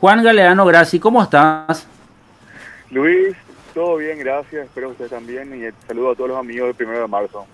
Juan 0.00 0.22
Galeano 0.22 0.64
Graci, 0.64 1.00
¿cómo 1.00 1.20
estás? 1.20 1.84
Luis, 2.92 3.36
todo 3.74 3.96
bien, 3.96 4.16
gracias. 4.20 4.66
Espero 4.66 4.86
que 4.86 4.92
ustedes 4.92 5.10
también. 5.10 5.52
Y 5.52 5.88
saludo 5.88 6.12
a 6.12 6.14
todos 6.14 6.30
los 6.30 6.38
amigos 6.38 6.68
del 6.68 6.76
primero 6.76 7.00
de 7.00 7.08
marzo. 7.08 7.44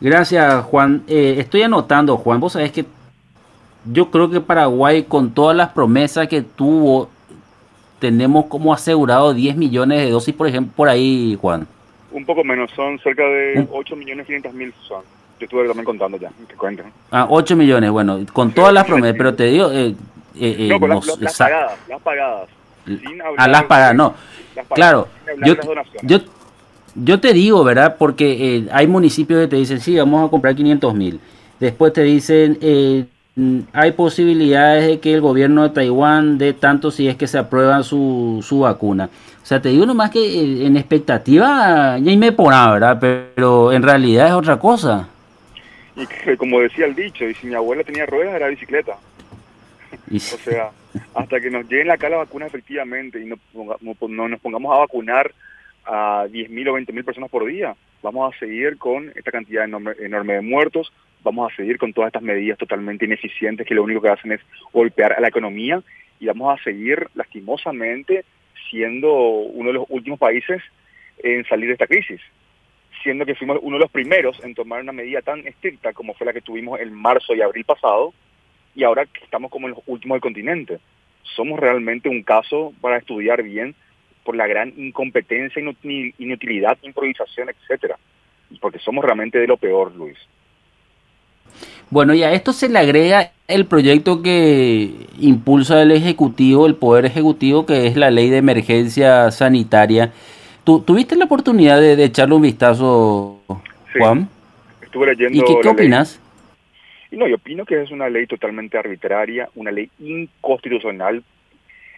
Gracias, 0.00 0.64
Juan. 0.66 1.02
Eh, 1.08 1.34
estoy 1.38 1.62
anotando, 1.62 2.18
Juan. 2.18 2.38
Vos 2.38 2.52
sabés 2.52 2.70
que 2.70 2.84
yo 3.84 4.12
creo 4.12 4.30
que 4.30 4.40
Paraguay, 4.40 5.02
con 5.02 5.32
todas 5.32 5.56
las 5.56 5.70
promesas 5.70 6.28
que 6.28 6.42
tuvo, 6.42 7.10
tenemos 7.98 8.46
como 8.46 8.72
asegurado 8.72 9.34
10 9.34 9.56
millones 9.56 10.04
de 10.04 10.10
dosis, 10.12 10.36
por 10.36 10.46
ejemplo, 10.46 10.72
por 10.76 10.88
ahí, 10.88 11.36
Juan. 11.40 11.66
Un 12.12 12.24
poco 12.24 12.44
menos, 12.44 12.70
son 12.76 12.96
cerca 13.00 13.24
de 13.24 13.66
8 13.72 13.96
millones 13.96 14.24
500 14.24 14.54
mil 14.54 14.72
son. 14.86 15.02
Yo 15.40 15.46
estuve 15.46 15.66
también 15.66 15.84
contando 15.84 16.16
ya, 16.16 16.30
que 16.48 16.54
cuenten. 16.54 16.86
Ah, 17.10 17.26
8 17.28 17.56
millones, 17.56 17.90
bueno, 17.90 18.20
con 18.32 18.52
todas 18.52 18.72
las 18.72 18.86
promesas, 18.86 19.16
pero 19.18 19.34
te 19.34 19.46
digo, 19.46 19.72
eh, 19.72 19.96
eh, 20.38 20.56
eh, 20.58 20.68
no, 20.68 20.80
con 20.80 20.90
las, 20.90 21.06
las, 21.20 21.36
pagadas, 21.36 21.72
las 21.88 22.02
pagadas. 22.02 22.48
Sin 22.84 23.22
a 23.36 23.48
las 23.48 23.64
pagadas, 23.64 23.94
no. 23.94 24.14
Las 24.54 24.66
pagadas, 24.66 24.74
claro, 24.74 25.08
yo, 25.44 25.56
yo, 26.02 26.20
yo 26.94 27.20
te 27.20 27.32
digo, 27.32 27.62
¿verdad? 27.62 27.96
Porque 27.98 28.56
eh, 28.56 28.68
hay 28.72 28.86
municipios 28.86 29.42
que 29.42 29.48
te 29.48 29.56
dicen, 29.56 29.80
sí, 29.80 29.96
vamos 29.96 30.26
a 30.26 30.30
comprar 30.30 30.54
500 30.54 30.94
mil. 30.94 31.20
Después 31.60 31.92
te 31.92 32.02
dicen, 32.02 32.58
eh, 32.60 33.04
hay 33.72 33.92
posibilidades 33.92 34.86
de 34.86 35.00
que 35.00 35.12
el 35.12 35.20
gobierno 35.20 35.62
de 35.62 35.70
Taiwán 35.70 36.38
dé 36.38 36.54
tanto 36.54 36.90
si 36.90 37.06
es 37.08 37.16
que 37.16 37.26
se 37.26 37.38
aprueba 37.38 37.82
su, 37.82 38.42
su 38.42 38.60
vacuna. 38.60 39.10
O 39.42 39.46
sea, 39.46 39.60
te 39.60 39.68
digo 39.68 39.84
nomás 39.84 40.10
que 40.10 40.20
eh, 40.20 40.66
en 40.66 40.76
expectativa 40.76 41.98
ya 41.98 42.16
me 42.16 42.32
pone, 42.32 42.56
¿verdad? 42.72 42.98
Pero 42.98 43.72
en 43.72 43.82
realidad 43.82 44.28
es 44.28 44.32
otra 44.32 44.58
cosa. 44.58 45.08
Y 45.94 46.06
que, 46.06 46.36
como 46.36 46.60
decía 46.60 46.86
el 46.86 46.94
dicho, 46.94 47.24
y 47.24 47.34
si 47.34 47.46
mi 47.46 47.54
abuela 47.54 47.84
tenía 47.84 48.06
ruedas 48.06 48.34
era 48.34 48.48
bicicleta. 48.48 48.96
O 50.14 50.18
sea, 50.18 50.70
hasta 51.14 51.40
que 51.40 51.50
nos 51.50 51.68
lleguen 51.68 51.90
acá 51.90 52.08
la 52.08 52.18
vacuna 52.18 52.46
efectivamente 52.46 53.20
y 53.20 53.26
no, 53.26 53.36
no, 53.54 54.28
nos 54.28 54.40
pongamos 54.40 54.74
a 54.74 54.78
vacunar 54.78 55.32
a 55.84 56.26
10.000 56.26 56.68
o 56.68 56.78
20.000 56.78 57.04
personas 57.04 57.30
por 57.30 57.46
día, 57.46 57.74
vamos 58.02 58.34
a 58.34 58.38
seguir 58.38 58.76
con 58.78 59.12
esta 59.14 59.30
cantidad 59.30 59.64
enorme, 59.64 59.92
enorme, 60.00 60.34
de 60.34 60.40
muertos, 60.40 60.92
vamos 61.22 61.52
a 61.52 61.56
seguir 61.56 61.78
con 61.78 61.92
todas 61.92 62.08
estas 62.08 62.22
medidas 62.22 62.58
totalmente 62.58 63.04
ineficientes 63.04 63.66
que 63.66 63.74
lo 63.74 63.82
único 63.82 64.00
que 64.00 64.08
hacen 64.08 64.32
es 64.32 64.40
golpear 64.72 65.12
a 65.12 65.20
la 65.20 65.28
economía 65.28 65.82
y 66.18 66.26
vamos 66.26 66.58
a 66.58 66.62
seguir 66.62 67.08
lastimosamente 67.14 68.24
siendo 68.70 69.12
uno 69.12 69.68
de 69.68 69.74
los 69.74 69.86
últimos 69.88 70.18
países 70.18 70.62
en 71.18 71.44
salir 71.46 71.68
de 71.68 71.74
esta 71.74 71.86
crisis, 71.86 72.20
siendo 73.02 73.24
que 73.24 73.34
fuimos 73.34 73.58
uno 73.62 73.76
de 73.76 73.82
los 73.82 73.90
primeros 73.90 74.42
en 74.42 74.54
tomar 74.54 74.82
una 74.82 74.92
medida 74.92 75.22
tan 75.22 75.46
estricta 75.46 75.92
como 75.92 76.14
fue 76.14 76.26
la 76.26 76.32
que 76.32 76.40
tuvimos 76.40 76.80
en 76.80 76.92
marzo 76.92 77.34
y 77.34 77.42
abril 77.42 77.64
pasado, 77.64 78.12
y 78.76 78.84
ahora 78.84 79.06
estamos 79.22 79.50
como 79.50 79.66
en 79.66 79.74
los 79.74 79.82
últimos 79.86 80.16
del 80.16 80.20
continente. 80.20 80.78
Somos 81.34 81.58
realmente 81.58 82.08
un 82.08 82.22
caso 82.22 82.72
para 82.80 82.98
estudiar 82.98 83.42
bien 83.42 83.74
por 84.22 84.36
la 84.36 84.46
gran 84.46 84.72
incompetencia, 84.76 85.62
inutilidad, 86.18 86.76
improvisación, 86.82 87.48
etcétera. 87.48 87.98
Porque 88.60 88.78
somos 88.78 89.04
realmente 89.04 89.38
de 89.38 89.46
lo 89.46 89.56
peor, 89.56 89.94
Luis. 89.96 90.16
Bueno, 91.88 92.14
y 92.14 92.22
a 92.22 92.32
esto 92.32 92.52
se 92.52 92.68
le 92.68 92.78
agrega 92.78 93.32
el 93.48 93.66
proyecto 93.66 94.22
que 94.22 94.90
impulsa 95.20 95.82
el 95.82 95.92
Ejecutivo, 95.92 96.66
el 96.66 96.74
Poder 96.74 97.06
Ejecutivo, 97.06 97.64
que 97.64 97.86
es 97.86 97.96
la 97.96 98.10
Ley 98.10 98.28
de 98.28 98.38
Emergencia 98.38 99.30
Sanitaria. 99.30 100.12
¿Tú, 100.64 100.80
¿Tuviste 100.80 101.16
la 101.16 101.24
oportunidad 101.24 101.80
de, 101.80 102.02
echarle 102.04 102.34
un 102.34 102.42
vistazo, 102.42 103.40
Juan? 103.96 104.28
estuve 104.82 105.06
leyendo. 105.06 105.38
¿Y 105.38 105.44
qué, 105.44 105.60
qué 105.62 105.68
opinas? 105.68 106.20
No, 107.16 107.26
yo 107.26 107.36
opino 107.36 107.64
que 107.64 107.80
es 107.80 107.90
una 107.90 108.10
ley 108.10 108.26
totalmente 108.26 108.76
arbitraria, 108.76 109.48
una 109.54 109.70
ley 109.70 109.90
inconstitucional, 110.00 111.24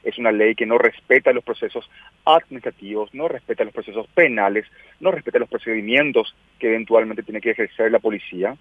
es 0.05 0.17
una 0.17 0.31
ley 0.31 0.55
que 0.55 0.65
no 0.65 0.79
respeta 0.79 1.33
los 1.33 1.43
procesos 1.43 1.91
administrativos, 2.25 3.13
no 3.13 3.27
respeta 3.27 3.65
los 3.65 3.75
procesos 3.75 4.07
penales, 4.15 4.65
no 5.01 5.11
respeta 5.11 5.41
los 5.41 5.49
procedimientos 5.49 6.37
que 6.61 6.69
eventualmente 6.69 7.25
tiene 7.25 7.41
que 7.41 7.51
ejercer 7.51 7.91
la 7.91 7.99
policía. 7.99 8.57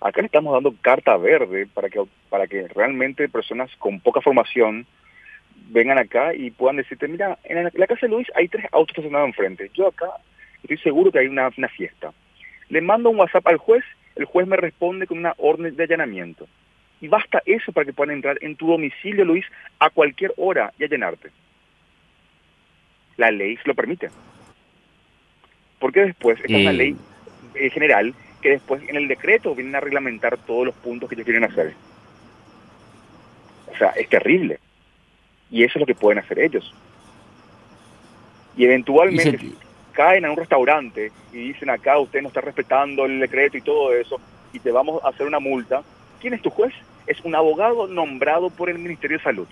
Acá 0.00 0.20
le 0.20 0.26
estamos 0.26 0.54
dando 0.54 0.72
carta 0.80 1.16
verde 1.16 1.66
para 1.66 1.90
que, 1.90 2.00
para 2.28 2.46
que 2.46 2.68
realmente 2.68 3.28
personas 3.28 3.68
con 3.80 3.98
poca 3.98 4.20
formación 4.20 4.86
vengan 5.70 5.98
acá 5.98 6.32
y 6.36 6.52
puedan 6.52 6.76
decirte, 6.76 7.08
mira, 7.08 7.36
en 7.42 7.64
la, 7.64 7.86
casa 7.88 8.06
de 8.06 8.12
Luis 8.12 8.28
hay 8.36 8.46
tres 8.46 8.64
autos 8.70 8.90
estacionados 8.90 9.30
enfrente, 9.30 9.68
yo 9.74 9.88
acá 9.88 10.06
estoy 10.62 10.78
seguro 10.78 11.10
que 11.10 11.18
hay 11.18 11.26
una, 11.26 11.50
una 11.58 11.68
fiesta. 11.68 12.12
Le 12.68 12.80
mando 12.80 13.10
un 13.10 13.18
WhatsApp 13.18 13.48
al 13.48 13.56
juez 13.56 13.82
el 14.16 14.24
juez 14.24 14.46
me 14.46 14.56
responde 14.56 15.06
con 15.06 15.18
una 15.18 15.34
orden 15.38 15.76
de 15.76 15.84
allanamiento. 15.84 16.48
Y 17.00 17.08
basta 17.08 17.42
eso 17.46 17.72
para 17.72 17.86
que 17.86 17.92
puedan 17.92 18.14
entrar 18.14 18.38
en 18.42 18.56
tu 18.56 18.66
domicilio, 18.66 19.24
Luis, 19.24 19.46
a 19.78 19.90
cualquier 19.90 20.32
hora 20.36 20.72
y 20.78 20.84
allanarte. 20.84 21.30
La 23.16 23.30
ley 23.30 23.56
se 23.56 23.68
lo 23.68 23.74
permite. 23.74 24.10
Porque 25.78 26.00
después, 26.00 26.38
esta 26.40 26.52
es 26.52 26.62
una 26.62 26.72
ley 26.72 26.96
eh, 27.54 27.70
general 27.70 28.14
que 28.42 28.50
después 28.50 28.82
en 28.88 28.96
el 28.96 29.08
decreto 29.08 29.54
vienen 29.54 29.76
a 29.76 29.80
reglamentar 29.80 30.36
todos 30.38 30.66
los 30.66 30.74
puntos 30.74 31.08
que 31.08 31.14
ellos 31.14 31.24
quieren 31.24 31.44
hacer. 31.44 31.74
O 33.72 33.76
sea, 33.76 33.88
es 33.90 34.08
terrible. 34.08 34.58
Y 35.50 35.64
eso 35.64 35.78
es 35.78 35.80
lo 35.80 35.86
que 35.86 35.94
pueden 35.94 36.18
hacer 36.18 36.38
ellos. 36.38 36.74
Y 38.56 38.64
eventualmente 38.64 39.38
caen 39.92 40.24
a 40.24 40.30
un 40.30 40.36
restaurante 40.36 41.12
y 41.32 41.38
dicen 41.38 41.70
acá 41.70 41.98
usted 41.98 42.22
no 42.22 42.28
está 42.28 42.40
respetando 42.40 43.04
el 43.04 43.20
decreto 43.20 43.56
y 43.56 43.62
todo 43.62 43.92
eso, 43.94 44.20
y 44.52 44.58
te 44.58 44.70
vamos 44.70 45.02
a 45.04 45.08
hacer 45.08 45.26
una 45.26 45.40
multa, 45.40 45.82
¿quién 46.20 46.34
es 46.34 46.42
tu 46.42 46.50
juez? 46.50 46.74
Es 47.06 47.20
un 47.24 47.34
abogado 47.34 47.86
nombrado 47.86 48.50
por 48.50 48.70
el 48.70 48.78
Ministerio 48.78 49.18
de 49.18 49.24
Salud, 49.24 49.48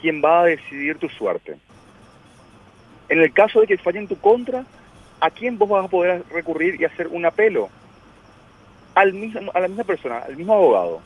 quien 0.00 0.22
va 0.22 0.42
a 0.42 0.46
decidir 0.46 0.98
tu 0.98 1.08
suerte. 1.08 1.56
En 3.08 3.20
el 3.20 3.32
caso 3.32 3.60
de 3.60 3.66
que 3.66 3.78
falle 3.78 3.98
en 3.98 4.08
tu 4.08 4.18
contra, 4.18 4.64
¿a 5.20 5.30
quién 5.30 5.58
vos 5.58 5.68
vas 5.68 5.84
a 5.84 5.88
poder 5.88 6.22
recurrir 6.30 6.80
y 6.80 6.84
hacer 6.84 7.08
un 7.08 7.26
apelo? 7.26 7.68
Al 8.94 9.12
mismo, 9.12 9.50
a 9.54 9.60
la 9.60 9.68
misma 9.68 9.84
persona, 9.84 10.18
al 10.18 10.36
mismo 10.36 10.54
abogado. 10.54 11.02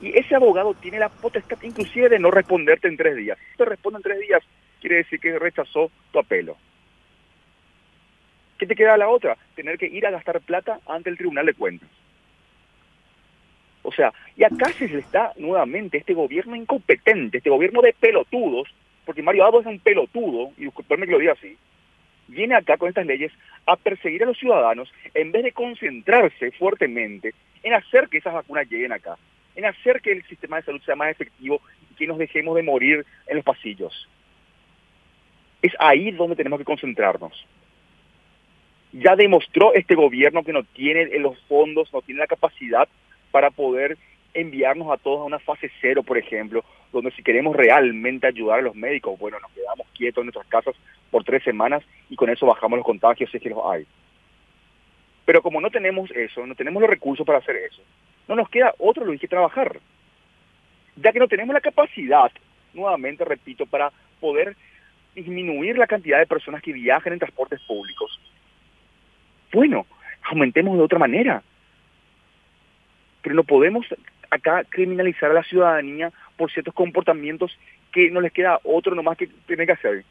Y 0.00 0.16
ese 0.18 0.34
abogado 0.34 0.74
tiene 0.74 0.98
la 0.98 1.08
potestad 1.08 1.56
inclusive 1.62 2.08
de 2.08 2.18
no 2.18 2.30
responderte 2.30 2.88
en 2.88 2.96
tres 2.96 3.16
días. 3.16 3.38
Si 3.52 3.56
te 3.56 3.64
responde 3.64 3.98
en 3.98 4.02
tres 4.02 4.20
días, 4.20 4.42
quiere 4.80 4.96
decir 4.96 5.18
que 5.18 5.38
rechazó 5.38 5.90
tu 6.12 6.18
apelo. 6.18 6.56
¿Qué 8.58 8.66
te 8.66 8.74
queda 8.74 8.96
la 8.96 9.08
otra? 9.08 9.36
Tener 9.54 9.78
que 9.78 9.86
ir 9.86 10.06
a 10.06 10.10
gastar 10.10 10.40
plata 10.40 10.80
ante 10.86 11.10
el 11.10 11.16
Tribunal 11.16 11.46
de 11.46 11.54
Cuentas. 11.54 11.88
O 13.82 13.92
sea, 13.92 14.12
y 14.36 14.44
acá 14.44 14.72
se 14.72 14.88
le 14.88 14.98
está 14.98 15.32
nuevamente 15.36 15.98
este 15.98 16.14
gobierno 16.14 16.56
incompetente, 16.56 17.38
este 17.38 17.50
gobierno 17.50 17.82
de 17.82 17.92
pelotudos, 17.92 18.68
porque 19.04 19.22
Mario 19.22 19.44
Abdo 19.44 19.60
es 19.60 19.66
un 19.66 19.78
pelotudo, 19.78 20.52
y 20.56 20.64
disculpenme 20.64 21.06
que 21.06 21.12
lo 21.12 21.18
diga 21.18 21.32
así, 21.32 21.58
viene 22.28 22.54
acá 22.54 22.78
con 22.78 22.88
estas 22.88 23.04
leyes 23.04 23.30
a 23.66 23.76
perseguir 23.76 24.22
a 24.22 24.26
los 24.26 24.38
ciudadanos 24.38 24.90
en 25.12 25.32
vez 25.32 25.44
de 25.44 25.52
concentrarse 25.52 26.50
fuertemente 26.52 27.34
en 27.62 27.74
hacer 27.74 28.08
que 28.08 28.18
esas 28.18 28.34
vacunas 28.34 28.68
lleguen 28.70 28.92
acá, 28.92 29.16
en 29.54 29.66
hacer 29.66 30.00
que 30.00 30.12
el 30.12 30.24
sistema 30.24 30.56
de 30.56 30.62
salud 30.62 30.82
sea 30.82 30.96
más 30.96 31.10
efectivo 31.10 31.60
y 31.90 31.94
que 31.94 32.06
nos 32.06 32.18
dejemos 32.18 32.56
de 32.56 32.62
morir 32.62 33.04
en 33.26 33.36
los 33.36 33.44
pasillos. 33.44 34.08
Es 35.60 35.72
ahí 35.78 36.10
donde 36.10 36.36
tenemos 36.36 36.58
que 36.58 36.64
concentrarnos. 36.64 37.46
Ya 38.96 39.16
demostró 39.16 39.74
este 39.74 39.96
gobierno 39.96 40.44
que 40.44 40.52
no 40.52 40.62
tiene 40.62 41.06
los 41.18 41.36
fondos, 41.48 41.92
no 41.92 42.00
tiene 42.00 42.20
la 42.20 42.28
capacidad 42.28 42.88
para 43.32 43.50
poder 43.50 43.98
enviarnos 44.34 44.88
a 44.92 44.96
todos 44.98 45.20
a 45.20 45.24
una 45.24 45.40
fase 45.40 45.68
cero, 45.80 46.04
por 46.04 46.16
ejemplo, 46.16 46.64
donde 46.92 47.10
si 47.10 47.24
queremos 47.24 47.56
realmente 47.56 48.28
ayudar 48.28 48.60
a 48.60 48.62
los 48.62 48.76
médicos, 48.76 49.18
bueno, 49.18 49.40
nos 49.40 49.50
quedamos 49.50 49.88
quietos 49.96 50.22
en 50.22 50.26
nuestras 50.26 50.46
casas 50.46 50.76
por 51.10 51.24
tres 51.24 51.42
semanas 51.42 51.82
y 52.08 52.14
con 52.14 52.30
eso 52.30 52.46
bajamos 52.46 52.76
los 52.76 52.86
contagios 52.86 53.28
si 53.30 53.36
es 53.36 53.42
que 53.42 53.50
los 53.50 53.58
hay. 53.66 53.84
Pero 55.24 55.42
como 55.42 55.60
no 55.60 55.70
tenemos 55.70 56.08
eso, 56.12 56.46
no 56.46 56.54
tenemos 56.54 56.80
los 56.80 56.90
recursos 56.90 57.26
para 57.26 57.38
hacer 57.38 57.56
eso, 57.56 57.82
no 58.28 58.36
nos 58.36 58.48
queda 58.48 58.74
otro 58.78 59.04
lo 59.04 59.18
que 59.18 59.26
trabajar. 59.26 59.80
Ya 60.94 61.12
que 61.12 61.18
no 61.18 61.26
tenemos 61.26 61.52
la 61.52 61.60
capacidad, 61.60 62.30
nuevamente 62.72 63.24
repito, 63.24 63.66
para 63.66 63.90
poder 64.20 64.56
disminuir 65.16 65.76
la 65.78 65.88
cantidad 65.88 66.20
de 66.20 66.26
personas 66.26 66.62
que 66.62 66.72
viajan 66.72 67.12
en 67.12 67.18
transportes 67.18 67.60
públicos, 67.62 68.20
bueno, 69.54 69.86
aumentemos 70.24 70.76
de 70.76 70.82
otra 70.82 70.98
manera. 70.98 71.42
Pero 73.22 73.36
no 73.36 73.44
podemos 73.44 73.86
acá 74.28 74.64
criminalizar 74.68 75.30
a 75.30 75.34
la 75.34 75.44
ciudadanía 75.44 76.12
por 76.36 76.50
ciertos 76.50 76.74
comportamientos 76.74 77.56
que 77.92 78.10
no 78.10 78.20
les 78.20 78.32
queda 78.32 78.58
otro 78.64 78.96
nomás 78.96 79.16
que 79.16 79.28
tiene 79.46 79.64
que 79.64 79.72
hacer. 79.72 80.04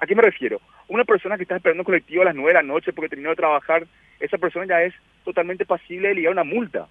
¿A 0.00 0.06
qué 0.06 0.14
me 0.14 0.22
refiero? 0.22 0.60
Una 0.88 1.04
persona 1.04 1.36
que 1.36 1.44
está 1.44 1.56
esperando 1.56 1.80
un 1.80 1.86
colectivo 1.86 2.20
a 2.20 2.26
las 2.26 2.34
9 2.34 2.50
de 2.50 2.54
la 2.54 2.62
noche 2.62 2.92
porque 2.92 3.08
terminó 3.08 3.30
de 3.30 3.36
trabajar, 3.36 3.86
esa 4.20 4.36
persona 4.36 4.66
ya 4.66 4.82
es 4.82 4.92
totalmente 5.24 5.64
pasible 5.64 6.08
de 6.08 6.14
ligar 6.16 6.32
una 6.32 6.44
multa. 6.44 6.86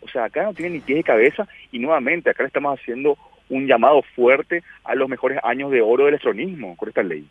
O 0.00 0.08
sea, 0.08 0.24
acá 0.24 0.44
no 0.44 0.54
tiene 0.54 0.76
ni 0.76 0.80
pie 0.80 0.96
de 0.96 1.02
cabeza 1.02 1.48
y 1.72 1.80
nuevamente 1.80 2.30
acá 2.30 2.44
le 2.44 2.48
estamos 2.48 2.78
haciendo 2.78 3.18
un 3.48 3.66
llamado 3.66 4.02
fuerte 4.14 4.62
a 4.84 4.94
los 4.94 5.08
mejores 5.08 5.40
años 5.42 5.72
de 5.72 5.82
oro 5.82 6.04
del 6.04 6.14
electronismo 6.14 6.76
con 6.76 6.88
esta 6.88 7.02
ley. 7.02 7.26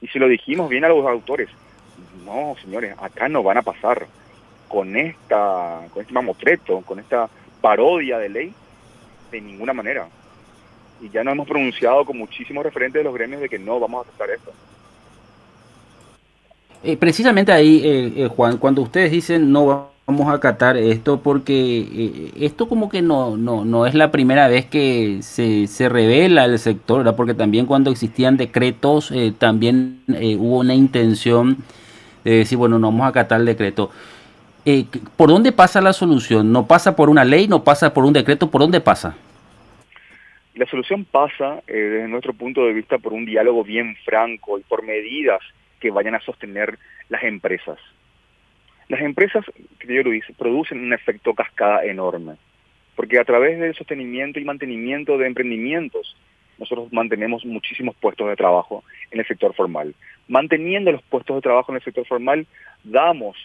Y 0.00 0.08
si 0.08 0.18
lo 0.18 0.28
dijimos 0.28 0.68
bien 0.68 0.84
a 0.84 0.88
los 0.88 1.06
autores, 1.06 1.48
no, 2.24 2.54
señores, 2.62 2.94
acá 3.00 3.28
no 3.28 3.42
van 3.42 3.58
a 3.58 3.62
pasar 3.62 4.06
con 4.68 4.96
esta, 4.96 5.86
con 5.92 6.02
este 6.02 6.12
mamotreto, 6.12 6.80
con 6.82 6.98
esta 6.98 7.28
parodia 7.60 8.18
de 8.18 8.28
ley, 8.28 8.54
de 9.30 9.40
ninguna 9.40 9.72
manera. 9.72 10.08
Y 11.00 11.10
ya 11.10 11.22
nos 11.22 11.32
hemos 11.32 11.48
pronunciado 11.48 12.04
con 12.04 12.18
muchísimos 12.18 12.64
referentes 12.64 13.00
de 13.00 13.04
los 13.04 13.14
gremios 13.14 13.40
de 13.40 13.48
que 13.48 13.58
no 13.58 13.78
vamos 13.78 13.98
a 13.98 14.08
aceptar 14.08 14.30
esto. 14.30 14.52
Eh, 16.82 16.96
precisamente 16.96 17.52
ahí, 17.52 17.82
eh, 17.84 18.12
eh, 18.24 18.28
Juan, 18.28 18.58
cuando 18.58 18.82
ustedes 18.82 19.10
dicen 19.10 19.50
no 19.50 19.90
vamos 20.06 20.28
a 20.28 20.34
acatar 20.34 20.76
esto, 20.76 21.20
porque 21.20 22.30
esto 22.40 22.68
como 22.68 22.88
que 22.88 23.02
no, 23.02 23.36
no, 23.36 23.64
no 23.64 23.86
es 23.86 23.94
la 23.94 24.12
primera 24.12 24.46
vez 24.46 24.66
que 24.66 25.18
se, 25.22 25.66
se 25.66 25.88
revela 25.88 26.44
el 26.44 26.58
sector, 26.58 26.98
¿verdad? 26.98 27.16
porque 27.16 27.34
también 27.34 27.66
cuando 27.66 27.90
existían 27.90 28.36
decretos, 28.36 29.12
también 29.38 30.02
hubo 30.08 30.58
una 30.60 30.74
intención 30.74 31.58
de 32.22 32.38
decir, 32.38 32.56
bueno, 32.56 32.78
no 32.78 32.88
vamos 32.88 33.04
a 33.04 33.08
acatar 33.08 33.40
el 33.40 33.46
decreto. 33.46 33.90
¿Por 35.16 35.28
dónde 35.28 35.52
pasa 35.52 35.80
la 35.80 35.92
solución? 35.92 36.52
¿No 36.52 36.66
pasa 36.66 36.96
por 36.96 37.08
una 37.08 37.24
ley? 37.24 37.46
¿No 37.46 37.62
pasa 37.62 37.94
por 37.94 38.04
un 38.04 38.12
decreto? 38.12 38.50
¿Por 38.50 38.60
dónde 38.60 38.80
pasa? 38.80 39.16
La 40.54 40.66
solución 40.66 41.04
pasa, 41.04 41.62
desde 41.66 42.08
nuestro 42.08 42.32
punto 42.32 42.64
de 42.64 42.72
vista, 42.72 42.98
por 42.98 43.12
un 43.12 43.26
diálogo 43.26 43.62
bien 43.62 43.94
franco 44.04 44.58
y 44.58 44.62
por 44.62 44.82
medidas 44.82 45.40
que 45.78 45.90
vayan 45.90 46.14
a 46.14 46.20
sostener 46.20 46.78
las 47.08 47.22
empresas. 47.22 47.78
Las 48.88 49.00
empresas, 49.00 49.44
querido 49.80 50.04
Luis, 50.04 50.24
producen 50.38 50.78
un 50.78 50.92
efecto 50.92 51.34
cascada 51.34 51.84
enorme, 51.84 52.36
porque 52.94 53.18
a 53.18 53.24
través 53.24 53.58
del 53.58 53.74
sostenimiento 53.74 54.38
y 54.38 54.44
mantenimiento 54.44 55.18
de 55.18 55.26
emprendimientos, 55.26 56.16
nosotros 56.58 56.92
mantenemos 56.92 57.44
muchísimos 57.44 57.96
puestos 57.96 58.28
de 58.28 58.36
trabajo 58.36 58.84
en 59.10 59.20
el 59.20 59.26
sector 59.26 59.54
formal. 59.54 59.94
Manteniendo 60.28 60.92
los 60.92 61.02
puestos 61.02 61.36
de 61.36 61.42
trabajo 61.42 61.72
en 61.72 61.76
el 61.76 61.82
sector 61.84 62.06
formal, 62.06 62.46
damos, 62.84 63.36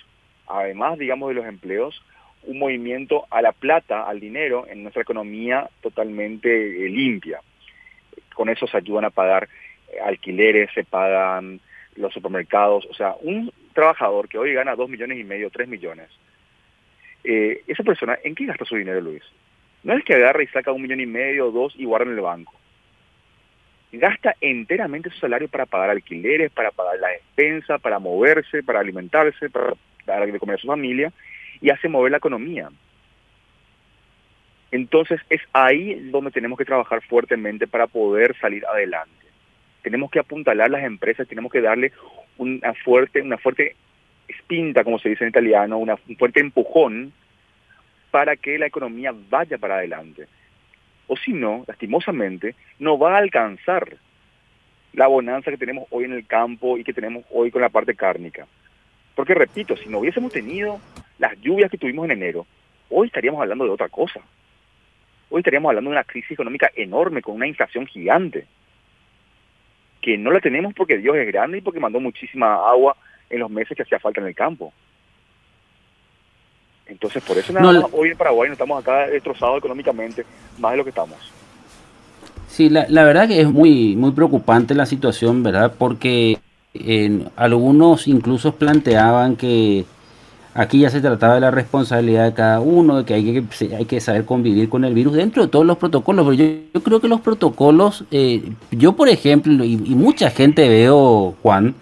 además, 0.47 0.99
digamos, 0.99 1.29
de 1.29 1.35
los 1.35 1.45
empleos, 1.45 2.01
un 2.43 2.59
movimiento 2.59 3.25
a 3.31 3.41
la 3.41 3.51
plata, 3.51 4.07
al 4.07 4.19
dinero, 4.19 4.67
en 4.67 4.83
nuestra 4.83 5.01
economía 5.01 5.69
totalmente 5.81 6.85
eh, 6.85 6.89
limpia. 6.89 7.41
Con 8.35 8.49
eso 8.49 8.67
se 8.67 8.77
ayudan 8.77 9.05
a 9.05 9.09
pagar 9.09 9.49
eh, 9.91 9.99
alquileres, 10.03 10.69
se 10.73 10.83
pagan 10.83 11.59
los 11.95 12.13
supermercados, 12.13 12.85
o 12.89 12.93
sea, 12.93 13.15
un 13.21 13.51
trabajador 13.71 14.27
que 14.27 14.37
hoy 14.37 14.53
gana 14.53 14.75
dos 14.75 14.89
millones 14.89 15.19
y 15.19 15.23
medio, 15.23 15.49
tres 15.49 15.67
millones, 15.67 16.09
eh, 17.23 17.63
esa 17.67 17.83
persona, 17.83 18.17
¿en 18.23 18.35
qué 18.35 18.45
gasta 18.45 18.65
su 18.65 18.75
dinero, 18.75 19.01
Luis? 19.01 19.23
No 19.83 19.93
es 19.93 20.03
que 20.03 20.15
agarra 20.15 20.43
y 20.43 20.47
saca 20.47 20.71
un 20.71 20.81
millón 20.81 20.99
y 20.99 21.05
medio, 21.05 21.51
dos 21.51 21.73
y 21.77 21.85
guarda 21.85 22.05
en 22.05 22.15
el 22.15 22.21
banco. 22.21 22.53
Gasta 23.91 24.35
enteramente 24.39 25.09
su 25.09 25.19
salario 25.19 25.49
para 25.49 25.65
pagar 25.65 25.89
alquileres, 25.89 26.51
para 26.51 26.71
pagar 26.71 26.99
la 26.99 27.09
despensa, 27.09 27.77
para 27.77 27.99
moverse, 27.99 28.63
para 28.63 28.79
alimentarse, 28.79 29.49
para 29.49 29.75
de 30.25 30.39
comer 30.39 30.55
a 30.55 30.61
su 30.61 30.67
familia 30.67 31.11
y 31.61 31.69
hace 31.69 31.89
mover 31.89 32.11
la 32.11 32.17
economía. 32.17 32.69
Entonces 34.71 35.19
es 35.29 35.41
ahí 35.51 35.95
donde 36.09 36.31
tenemos 36.31 36.57
que 36.57 36.65
trabajar 36.65 37.01
fuertemente 37.03 37.67
para 37.67 37.87
poder 37.87 38.37
salir 38.39 38.65
adelante 38.65 39.21
tenemos 39.81 40.11
que 40.11 40.19
apuntalar 40.19 40.69
las 40.69 40.83
empresas, 40.83 41.27
tenemos 41.27 41.51
que 41.51 41.61
darle 41.61 41.91
una 42.41 42.73
fuerte, 42.73 43.21
una 43.21 43.37
fuerte 43.37 43.75
espinta, 44.27 44.83
como 44.83 44.97
se 44.99 45.09
dice 45.09 45.23
en 45.23 45.29
italiano, 45.29 45.77
una, 45.77 45.95
un 46.07 46.17
fuerte 46.17 46.39
empujón 46.39 47.13
para 48.09 48.35
que 48.35 48.57
la 48.57 48.65
economía 48.65 49.13
vaya 49.29 49.57
para 49.57 49.75
adelante. 49.75 50.27
O 51.07 51.15
si 51.17 51.33
no, 51.33 51.63
lastimosamente, 51.67 52.55
no 52.79 52.97
va 52.97 53.15
a 53.15 53.19
alcanzar 53.19 53.95
la 54.93 55.07
bonanza 55.07 55.51
que 55.51 55.57
tenemos 55.57 55.87
hoy 55.91 56.05
en 56.05 56.13
el 56.13 56.25
campo 56.25 56.77
y 56.77 56.83
que 56.83 56.93
tenemos 56.93 57.23
hoy 57.29 57.51
con 57.51 57.61
la 57.61 57.69
parte 57.69 57.95
cárnica. 57.95 58.47
Porque 59.15 59.35
repito, 59.35 59.77
si 59.77 59.87
no 59.87 59.99
hubiésemos 59.99 60.33
tenido 60.33 60.79
las 61.19 61.39
lluvias 61.41 61.69
que 61.69 61.77
tuvimos 61.77 62.05
en 62.05 62.11
enero, 62.11 62.47
hoy 62.89 63.07
estaríamos 63.07 63.41
hablando 63.41 63.65
de 63.65 63.71
otra 63.71 63.89
cosa. 63.89 64.19
Hoy 65.29 65.39
estaríamos 65.39 65.69
hablando 65.69 65.91
de 65.91 65.95
una 65.95 66.03
crisis 66.03 66.31
económica 66.31 66.71
enorme 66.75 67.21
con 67.21 67.35
una 67.35 67.47
inflación 67.47 67.85
gigante 67.85 68.47
que 70.01 70.17
no 70.17 70.31
la 70.31 70.39
tenemos 70.39 70.73
porque 70.73 70.97
Dios 70.97 71.15
es 71.15 71.27
grande 71.27 71.59
y 71.59 71.61
porque 71.61 71.79
mandó 71.79 71.99
muchísima 71.99 72.55
agua 72.55 72.95
en 73.29 73.39
los 73.39 73.49
meses 73.49 73.75
que 73.75 73.83
hacía 73.83 73.99
falta 73.99 74.19
en 74.21 74.27
el 74.27 74.35
campo. 74.35 74.73
Entonces, 76.87 77.23
por 77.23 77.37
eso 77.37 77.53
nada 77.53 77.87
hoy 77.93 78.09
en 78.09 78.17
Paraguay 78.17 78.49
no 78.49 78.53
estamos 78.53 78.81
acá 78.81 79.07
destrozados 79.07 79.59
económicamente, 79.59 80.25
más 80.59 80.71
de 80.71 80.77
lo 80.77 80.83
que 80.83 80.89
estamos. 80.89 81.17
Sí, 82.47 82.69
la, 82.69 82.85
la 82.89 83.05
verdad 83.05 83.29
que 83.29 83.39
es 83.39 83.49
muy, 83.49 83.95
muy 83.95 84.11
preocupante 84.11 84.75
la 84.75 84.85
situación, 84.85 85.41
¿verdad? 85.41 85.73
Porque 85.77 86.37
en, 86.73 87.29
algunos 87.35 88.07
incluso 88.07 88.55
planteaban 88.55 89.35
que 89.35 89.85
Aquí 90.53 90.79
ya 90.79 90.89
se 90.89 90.99
trataba 90.99 91.35
de 91.35 91.41
la 91.41 91.51
responsabilidad 91.51 92.25
de 92.25 92.33
cada 92.33 92.59
uno, 92.59 92.97
de 92.97 93.05
que 93.05 93.13
hay 93.13 93.23
que, 93.23 93.75
hay 93.75 93.85
que 93.85 94.01
saber 94.01 94.25
convivir 94.25 94.67
con 94.67 94.83
el 94.83 94.93
virus 94.93 95.13
dentro 95.13 95.43
de 95.43 95.47
todos 95.47 95.65
los 95.65 95.77
protocolos. 95.77 96.25
Pero 96.25 96.33
yo, 96.73 96.83
creo 96.83 96.99
que 96.99 97.07
los 97.07 97.21
protocolos, 97.21 98.03
eh, 98.11 98.51
yo 98.71 98.93
por 98.93 99.07
ejemplo, 99.07 99.63
y, 99.63 99.77
mucha 99.77 100.29
gente 100.29 100.67
veo, 100.67 101.35
Juan, 101.41 101.73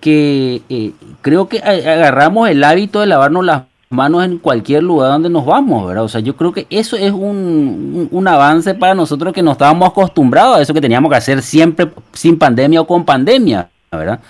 que 0.00 0.62
eh, 0.68 0.92
creo 1.22 1.48
que 1.48 1.58
agarramos 1.58 2.48
el 2.48 2.62
hábito 2.62 3.00
de 3.00 3.06
lavarnos 3.06 3.44
las 3.44 3.62
manos 3.90 4.24
en 4.24 4.38
cualquier 4.38 4.84
lugar 4.84 5.10
donde 5.10 5.28
nos 5.28 5.44
vamos, 5.44 5.88
¿verdad? 5.88 6.04
O 6.04 6.08
sea, 6.08 6.20
yo 6.20 6.36
creo 6.36 6.52
que 6.52 6.68
eso 6.70 6.96
es 6.96 7.10
un, 7.10 8.08
un, 8.10 8.28
avance 8.28 8.74
para 8.74 8.94
nosotros 8.94 9.32
que 9.32 9.42
no 9.42 9.52
estábamos 9.52 9.88
acostumbrados 9.88 10.58
a 10.58 10.62
eso 10.62 10.74
que 10.74 10.80
teníamos 10.80 11.10
que 11.10 11.16
hacer 11.16 11.42
siempre 11.42 11.90
sin 12.12 12.38
pandemia 12.38 12.80
o 12.80 12.86
con 12.86 13.04
pandemia, 13.04 13.70
¿verdad? 13.90 14.20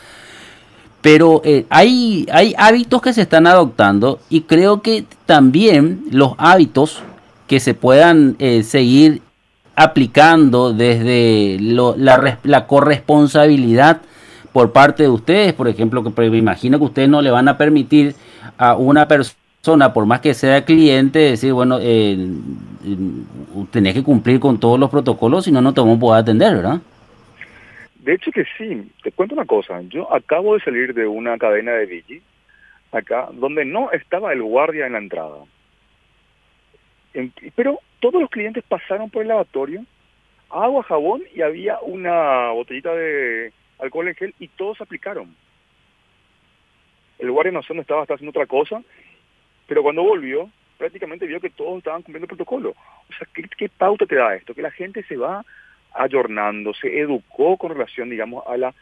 Pero 1.06 1.40
eh, 1.44 1.66
hay, 1.70 2.26
hay 2.32 2.52
hábitos 2.58 3.00
que 3.00 3.12
se 3.12 3.22
están 3.22 3.46
adoptando 3.46 4.18
y 4.28 4.40
creo 4.40 4.82
que 4.82 5.04
también 5.24 6.02
los 6.10 6.32
hábitos 6.36 7.00
que 7.46 7.60
se 7.60 7.74
puedan 7.74 8.34
eh, 8.40 8.64
seguir 8.64 9.22
aplicando 9.76 10.72
desde 10.72 11.58
la, 11.60 12.40
la, 12.42 12.66
corresponsabilidad 12.66 14.00
por 14.52 14.72
parte 14.72 15.04
de 15.04 15.08
ustedes, 15.08 15.52
por 15.52 15.68
ejemplo, 15.68 16.02
que 16.02 16.28
me 16.28 16.38
imagino 16.38 16.76
que 16.76 16.86
ustedes 16.86 17.08
no 17.08 17.22
le 17.22 17.30
van 17.30 17.46
a 17.46 17.56
permitir 17.56 18.16
a 18.58 18.74
una 18.74 19.06
persona, 19.06 19.92
por 19.92 20.06
más 20.06 20.20
que 20.20 20.34
sea 20.34 20.64
cliente, 20.64 21.20
decir, 21.20 21.52
bueno, 21.52 21.78
eh, 21.80 22.32
tenés 23.70 23.94
que 23.94 24.02
cumplir 24.02 24.40
con 24.40 24.58
todos 24.58 24.80
los 24.80 24.90
protocolos, 24.90 25.44
si 25.44 25.52
no, 25.52 25.60
no 25.60 25.72
te 25.72 25.80
vamos 25.80 25.98
a 25.98 26.00
poder 26.00 26.22
atender, 26.22 26.56
¿verdad? 26.56 26.80
De 28.06 28.14
hecho 28.14 28.30
que 28.30 28.44
sí, 28.56 28.88
te 29.02 29.10
cuento 29.10 29.34
una 29.34 29.46
cosa, 29.46 29.80
yo 29.88 30.14
acabo 30.14 30.54
de 30.54 30.60
salir 30.60 30.94
de 30.94 31.08
una 31.08 31.36
cadena 31.38 31.72
de 31.72 31.86
Vigi, 31.86 32.22
acá, 32.92 33.28
donde 33.32 33.64
no 33.64 33.90
estaba 33.90 34.32
el 34.32 34.44
guardia 34.44 34.86
en 34.86 34.92
la 34.92 34.98
entrada. 34.98 35.38
pero 37.56 37.80
todos 37.98 38.20
los 38.20 38.30
clientes 38.30 38.62
pasaron 38.68 39.10
por 39.10 39.22
el 39.22 39.28
lavatorio, 39.28 39.84
agua, 40.50 40.84
jabón 40.84 41.24
y 41.34 41.42
había 41.42 41.80
una 41.80 42.52
botellita 42.52 42.94
de 42.94 43.52
alcohol 43.80 44.06
en 44.06 44.14
gel 44.14 44.34
y 44.38 44.46
todos 44.46 44.80
aplicaron. 44.80 45.34
El 47.18 47.32
guardia 47.32 47.50
no 47.50 47.62
sé 47.62 47.68
dónde 47.70 47.80
estaba, 47.80 48.02
estaba 48.02 48.14
haciendo 48.14 48.38
otra 48.38 48.46
cosa, 48.46 48.84
pero 49.66 49.82
cuando 49.82 50.04
volvió, 50.04 50.48
prácticamente 50.78 51.26
vio 51.26 51.40
que 51.40 51.50
todos 51.50 51.78
estaban 51.78 52.02
cumpliendo 52.02 52.26
el 52.26 52.36
protocolo. 52.36 52.70
O 52.70 53.12
sea, 53.18 53.26
¿qué, 53.34 53.42
qué 53.58 53.68
pauta 53.68 54.06
te 54.06 54.14
da 54.14 54.36
esto? 54.36 54.54
Que 54.54 54.62
la 54.62 54.70
gente 54.70 55.02
se 55.08 55.16
va 55.16 55.44
ayornando, 55.96 56.74
se 56.74 57.00
educó 57.00 57.56
con 57.56 57.72
relación, 57.72 58.10
digamos, 58.10 58.44
a 58.46 58.56
la 58.56 58.74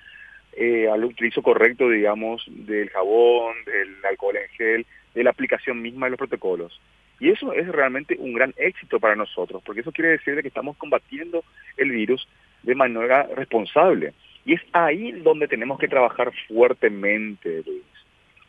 eh, 0.56 0.88
al 0.88 1.04
utilizo 1.04 1.42
correcto, 1.42 1.88
digamos, 1.88 2.44
del 2.48 2.88
jabón, 2.90 3.56
del 3.66 3.96
alcohol 4.04 4.36
en 4.36 4.48
gel, 4.50 4.86
de 5.12 5.24
la 5.24 5.30
aplicación 5.30 5.82
misma 5.82 6.06
de 6.06 6.10
los 6.10 6.18
protocolos. 6.18 6.80
Y 7.18 7.30
eso 7.30 7.52
es 7.52 7.66
realmente 7.68 8.16
un 8.18 8.34
gran 8.34 8.54
éxito 8.56 9.00
para 9.00 9.16
nosotros, 9.16 9.62
porque 9.64 9.80
eso 9.80 9.92
quiere 9.92 10.10
decir 10.10 10.40
que 10.42 10.48
estamos 10.48 10.76
combatiendo 10.76 11.44
el 11.76 11.90
virus 11.90 12.28
de 12.62 12.74
manera 12.74 13.24
responsable. 13.34 14.12
Y 14.44 14.54
es 14.54 14.60
ahí 14.72 15.12
donde 15.12 15.48
tenemos 15.48 15.78
que 15.78 15.88
trabajar 15.88 16.32
fuertemente, 16.46 17.62
Luis. 17.66 17.82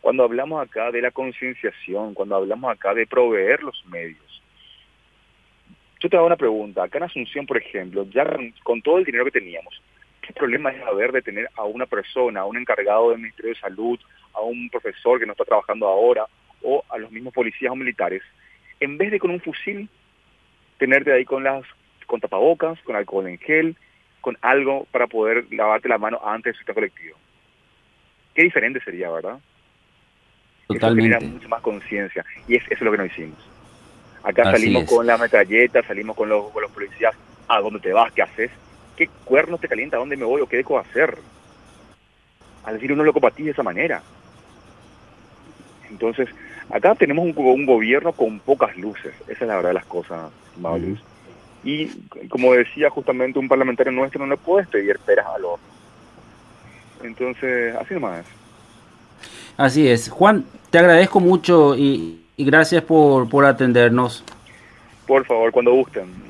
Cuando 0.01 0.23
hablamos 0.23 0.61
acá 0.61 0.91
de 0.91 1.01
la 1.01 1.09
concienciación, 1.09 2.13
cuando 2.13 2.35
hablamos 2.35 2.71
acá 2.71 2.93
de 2.93 3.07
proveer 3.07 3.63
los 3.63 3.83
medios, 3.87 4.24
yo 5.99 6.09
te 6.09 6.17
hago 6.17 6.25
una 6.25 6.35
pregunta. 6.35 6.83
Acá 6.83 6.97
en 6.97 7.05
Asunción, 7.05 7.45
por 7.45 7.57
ejemplo, 7.57 8.05
ya 8.09 8.25
con 8.63 8.81
todo 8.81 8.97
el 8.97 9.05
dinero 9.05 9.25
que 9.25 9.31
teníamos, 9.31 9.81
¿qué 10.21 10.33
problema 10.33 10.71
es 10.71 10.81
haber 10.83 11.11
de 11.11 11.21
tener 11.21 11.49
a 11.55 11.63
una 11.63 11.85
persona, 11.85 12.41
a 12.41 12.45
un 12.45 12.57
encargado 12.57 13.09
del 13.09 13.19
Ministerio 13.19 13.53
de 13.53 13.59
Salud, 13.59 13.99
a 14.33 14.41
un 14.41 14.69
profesor 14.69 15.19
que 15.19 15.25
no 15.25 15.31
está 15.33 15.45
trabajando 15.45 15.87
ahora, 15.87 16.25
o 16.61 16.83
a 16.89 16.97
los 16.97 17.11
mismos 17.11 17.33
policías 17.33 17.71
o 17.71 17.75
militares, 17.75 18.23
en 18.79 18.97
vez 18.97 19.11
de 19.11 19.19
con 19.19 19.31
un 19.31 19.39
fusil, 19.39 19.89
tenerte 20.77 21.13
ahí 21.13 21.25
con 21.25 21.43
las 21.43 21.63
con 22.05 22.19
tapabocas, 22.21 22.79
con 22.81 22.95
alcohol 22.95 23.27
en 23.27 23.39
gel, 23.39 23.75
con 24.21 24.37
algo 24.41 24.85
para 24.91 25.07
poder 25.07 25.45
lavarte 25.51 25.89
la 25.89 25.97
mano 25.97 26.19
antes 26.23 26.51
del 26.51 26.55
sistema 26.55 26.75
colectivo? 26.75 27.17
Qué 28.33 28.43
diferente 28.43 28.81
sería, 28.83 29.09
¿verdad? 29.09 29.39
Totalmente. 30.67 31.17
Eso 31.17 31.27
mucha 31.27 31.47
más 31.47 31.61
conciencia. 31.61 32.25
Y 32.47 32.55
eso 32.55 32.65
es 32.69 32.81
lo 32.81 32.91
que 32.91 32.97
no 32.97 33.05
hicimos. 33.05 33.54
Acá 34.25 34.43
salimos 34.51 34.85
con 34.85 35.05
la 35.05 35.17
metralleta, 35.17 35.81
salimos 35.83 36.15
con 36.15 36.27
los, 36.27 36.53
los 36.53 36.71
policías. 36.71 37.15
¿A 37.47 37.59
dónde 37.61 37.79
te 37.79 37.93
vas? 37.93 38.11
¿Qué 38.11 38.23
haces? 38.23 38.51
¿Qué 38.97 39.07
cuernos 39.23 39.61
te 39.61 39.67
calienta? 39.67 39.97
¿A 39.97 39.99
dónde 39.99 40.17
me 40.17 40.25
voy 40.25 40.41
o 40.41 40.47
qué 40.47 40.57
dejo 40.57 40.73
de 40.75 40.89
hacer? 40.89 41.17
Al 42.63 42.73
decir 42.73 42.91
uno 42.91 43.03
lo 43.03 43.13
combatí 43.13 43.43
de 43.43 43.51
esa 43.51 43.63
manera. 43.63 44.01
Entonces, 45.89 46.27
Acá 46.69 46.95
tenemos 46.95 47.25
un, 47.25 47.65
gobierno 47.65 48.11
con 48.11 48.39
pocas 48.39 48.75
luces, 48.75 49.13
esa 49.27 49.43
es 49.43 49.47
la 49.47 49.55
verdad 49.55 49.69
de 49.69 49.75
las 49.75 49.85
cosas, 49.85 50.31
Y 51.63 51.87
como 52.27 52.53
decía 52.53 52.89
justamente 52.89 53.37
un 53.37 53.47
parlamentario 53.47 53.91
nuestro, 53.91 54.25
no 54.25 54.31
le 54.31 54.37
puedes 54.37 54.67
pedir 54.67 54.97
peras 54.99 55.27
al 55.27 55.45
horno. 55.45 55.65
Entonces, 57.03 57.75
así 57.75 57.93
nomás. 57.93 58.25
Así 59.57 59.87
es. 59.87 60.09
Juan, 60.09 60.45
te 60.71 60.79
agradezco 60.79 61.19
mucho 61.19 61.75
y, 61.75 62.24
y 62.37 62.45
gracias 62.45 62.83
por, 62.83 63.29
por 63.29 63.45
atendernos. 63.45 64.23
Por 65.07 65.25
favor, 65.25 65.51
cuando 65.51 65.71
gusten. 65.73 66.23